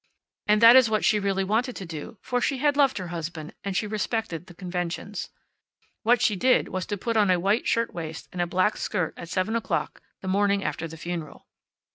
And 0.47 0.63
that 0.63 0.75
is 0.75 0.89
what 0.89 1.05
she 1.05 1.19
really 1.19 1.43
wanted 1.43 1.75
to 1.75 1.85
do, 1.85 2.17
for 2.23 2.41
she 2.41 2.57
had 2.57 2.75
loved 2.75 2.97
her 2.97 3.09
husband, 3.09 3.53
and 3.63 3.77
she 3.77 3.85
respected 3.85 4.47
the 4.47 4.55
conventions. 4.55 5.29
What 6.01 6.23
she 6.23 6.35
did 6.35 6.69
was 6.69 6.87
to 6.87 6.97
put 6.97 7.15
on 7.15 7.29
a 7.29 7.39
white 7.39 7.67
shirtwaist 7.67 8.27
and 8.33 8.41
a 8.41 8.47
black 8.47 8.77
skirt 8.77 9.13
at 9.15 9.29
seven 9.29 9.55
o'clock 9.55 10.01
the 10.21 10.27
morning 10.27 10.63
after 10.63 10.87
the 10.87 10.97
funeral. 10.97 11.45